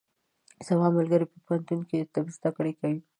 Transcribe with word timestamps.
زما 0.67 0.87
ملګری 0.97 1.25
په 1.31 1.37
پوهنتون 1.45 1.79
کې 1.89 1.95
د 2.01 2.07
طب 2.13 2.25
زده 2.35 2.49
کړې 2.57 2.73
کوي. 2.79 2.99